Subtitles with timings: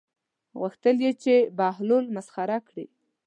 [0.59, 2.85] غوښتل یې چې بهلول مسخره کړي.